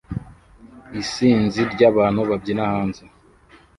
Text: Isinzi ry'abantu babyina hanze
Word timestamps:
Isinzi 1.01 1.61
ry'abantu 1.73 2.19
babyina 2.29 2.63
hanze 2.71 3.03